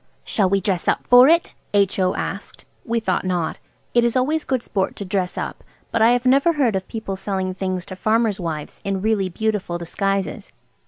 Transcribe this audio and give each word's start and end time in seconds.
"Shall 0.23 0.49
we 0.49 0.59
dress 0.59 0.87
up 0.87 1.05
for 1.05 1.27
it?" 1.27 1.53
H.O. 1.75 2.15
asked. 2.15 2.65
We 2.83 2.99
thought 2.99 3.23
not. 3.23 3.59
It 3.93 4.03
is 4.03 4.15
always 4.15 4.45
good 4.45 4.63
sport 4.63 4.95
to 4.95 5.05
dress 5.05 5.37
up, 5.37 5.63
but 5.91 6.01
I 6.01 6.09
have 6.09 6.25
never 6.25 6.53
heard 6.53 6.75
of 6.75 6.87
people 6.87 7.15
selling 7.15 7.53
things 7.53 7.85
to 7.85 7.95
farmers' 7.95 8.39
wives 8.39 8.81
in 8.83 9.03
really 9.03 9.29
beautiful 9.29 9.77
disguises. 9.77 10.51